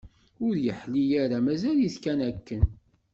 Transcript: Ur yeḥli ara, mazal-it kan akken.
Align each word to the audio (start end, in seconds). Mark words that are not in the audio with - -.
Ur 0.45 0.55
yeḥli 0.65 1.03
ara, 1.23 1.37
mazal-it 1.45 1.95
kan 2.03 2.19
akken. 2.29 2.63